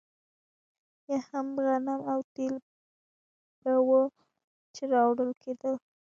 [1.09, 2.53] یا هم غنم او تېل
[3.61, 4.01] به وو
[4.75, 5.75] چې راوړل کېدل.